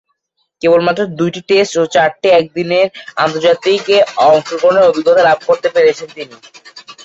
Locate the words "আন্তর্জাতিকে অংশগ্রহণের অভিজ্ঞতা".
3.17-5.21